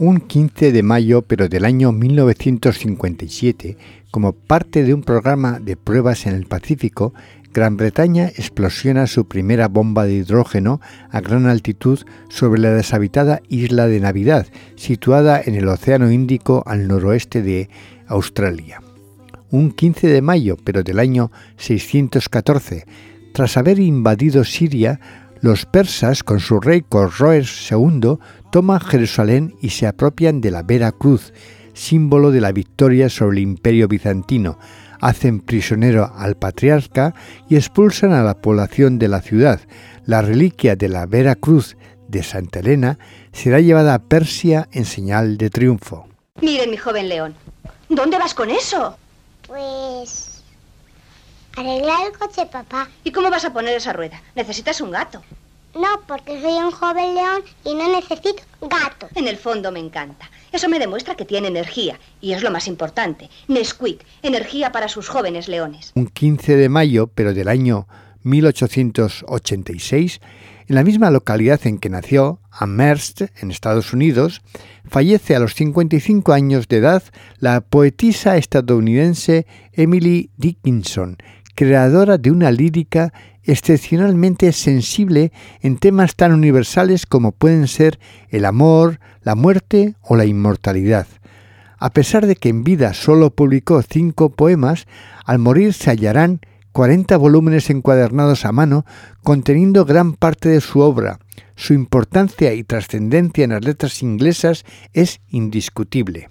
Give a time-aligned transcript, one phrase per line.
[0.00, 3.76] Un 15 de mayo pero del año 1957,
[4.10, 7.12] como parte de un programa de pruebas en el Pacífico,
[7.52, 13.88] Gran Bretaña explosiona su primera bomba de hidrógeno a gran altitud sobre la deshabitada isla
[13.88, 17.68] de Navidad, situada en el Océano Índico al noroeste de
[18.06, 18.80] Australia.
[19.50, 22.86] Un 15 de mayo, pero del año 614,
[23.34, 24.98] tras haber invadido Siria,
[25.40, 28.18] los persas, con su rey Corroes II,
[28.50, 31.32] toman Jerusalén y se apropian de la Vera Cruz,
[31.72, 34.58] símbolo de la victoria sobre el imperio bizantino,
[35.00, 37.14] hacen prisionero al patriarca
[37.48, 39.60] y expulsan a la población de la ciudad.
[40.04, 41.76] La reliquia de la Vera Cruz
[42.08, 42.98] de Santa Elena
[43.32, 46.06] será llevada a Persia en señal de triunfo.
[46.42, 47.34] Miren, mi joven león,
[47.88, 48.96] ¿dónde vas con eso?
[51.60, 52.88] Arreglar el coche, papá.
[53.04, 54.22] ¿Y cómo vas a poner esa rueda?
[54.34, 55.22] Necesitas un gato.
[55.74, 59.10] No, porque soy un joven león y no necesito gato.
[59.14, 60.30] En el fondo me encanta.
[60.52, 62.00] Eso me demuestra que tiene energía.
[62.22, 63.28] Y es lo más importante.
[63.46, 65.92] Nesquik, energía para sus jóvenes leones.
[65.96, 67.86] Un 15 de mayo, pero del año
[68.22, 70.20] 1886,
[70.66, 74.40] en la misma localidad en que nació, Amherst, en Estados Unidos,
[74.88, 77.02] fallece a los 55 años de edad
[77.38, 81.18] la poetisa estadounidense Emily Dickinson,
[81.54, 83.12] creadora de una lírica
[83.44, 90.24] excepcionalmente sensible en temas tan universales como pueden ser el amor, la muerte o la
[90.24, 91.06] inmortalidad.
[91.78, 94.86] A pesar de que en vida solo publicó cinco poemas,
[95.24, 96.40] al morir se hallarán
[96.72, 98.84] 40 volúmenes encuadernados a mano
[99.22, 101.18] conteniendo gran parte de su obra.
[101.56, 106.28] Su importancia y trascendencia en las letras inglesas es indiscutible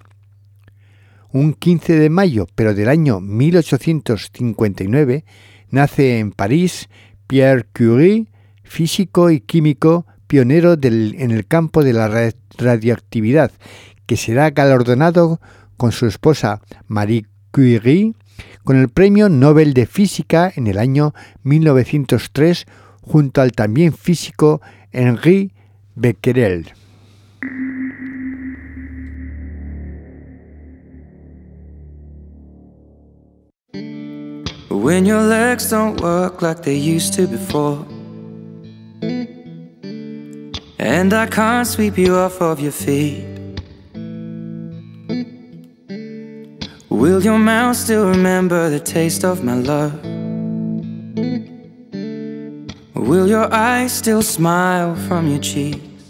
[1.32, 5.24] un 15 de mayo, pero del año 1859,
[5.70, 6.90] nace en París
[7.28, 8.28] Pierre Curie,
[8.64, 13.52] físico y químico pionero en el campo de la radioactividad,
[14.06, 15.42] que será galardonado
[15.78, 18.14] con su esposa Marie Curie
[18.64, 21.14] con el Premio Nobel de Física en el año
[21.44, 22.66] 1903
[23.02, 24.62] junto al también físico
[24.92, 25.52] Henri
[25.96, 26.74] Becquerel.
[34.82, 37.86] When your legs don't work like they used to before.
[40.80, 43.26] And I can't sweep you off of your feet.
[46.90, 49.94] Will your mouth still remember the taste of my love?
[52.96, 56.08] Will your eyes still smile from your cheeks?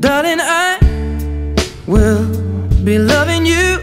[0.00, 0.78] Darling, I
[1.86, 2.24] will
[2.84, 3.82] be loving you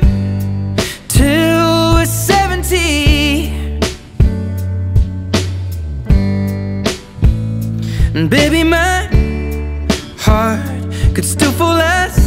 [1.07, 3.06] till we're 70.
[8.17, 9.05] And baby, my
[10.17, 10.59] heart
[11.13, 12.26] could still fall less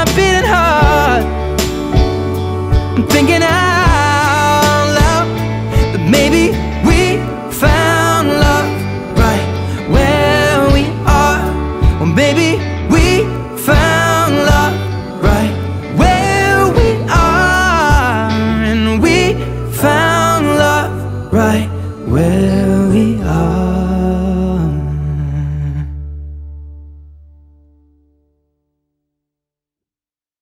[0.00, 0.29] wanna be